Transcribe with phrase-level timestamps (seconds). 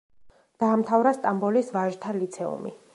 [0.63, 2.79] დაამთავრა სტამბოლის ვაჟთა ლიცეუმი.